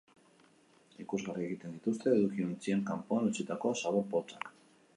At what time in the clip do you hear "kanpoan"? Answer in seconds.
2.89-3.29